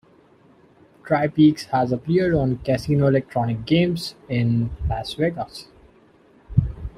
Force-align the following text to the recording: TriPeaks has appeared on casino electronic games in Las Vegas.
TriPeaks 1.03 1.65
has 1.65 1.91
appeared 1.91 2.33
on 2.33 2.57
casino 2.63 3.05
electronic 3.05 3.67
games 3.67 4.15
in 4.27 4.71
Las 4.89 5.13
Vegas. 5.13 5.67